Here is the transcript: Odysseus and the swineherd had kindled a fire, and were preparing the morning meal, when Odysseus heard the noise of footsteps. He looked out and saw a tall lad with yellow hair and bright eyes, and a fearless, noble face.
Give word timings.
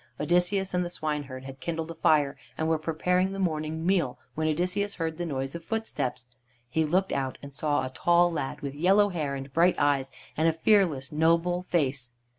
Odysseus 0.19 0.73
and 0.73 0.83
the 0.83 0.89
swineherd 0.89 1.43
had 1.43 1.59
kindled 1.59 1.91
a 1.91 1.93
fire, 1.93 2.35
and 2.57 2.67
were 2.67 2.79
preparing 2.79 3.33
the 3.33 3.37
morning 3.37 3.85
meal, 3.85 4.17
when 4.33 4.47
Odysseus 4.47 4.95
heard 4.95 5.17
the 5.17 5.27
noise 5.27 5.53
of 5.53 5.63
footsteps. 5.63 6.25
He 6.67 6.83
looked 6.85 7.11
out 7.11 7.37
and 7.43 7.53
saw 7.53 7.85
a 7.85 7.91
tall 7.91 8.31
lad 8.31 8.61
with 8.61 8.73
yellow 8.73 9.09
hair 9.09 9.35
and 9.35 9.53
bright 9.53 9.75
eyes, 9.77 10.09
and 10.35 10.47
a 10.47 10.53
fearless, 10.53 11.11
noble 11.11 11.67
face. 11.69 12.13